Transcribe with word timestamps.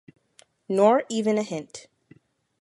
Nor 0.67 1.03
even 1.11 1.37
a 1.37 1.43
hint 1.43 1.85